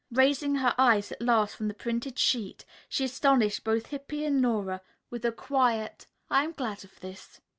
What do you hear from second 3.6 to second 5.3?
both Hippy and Nora with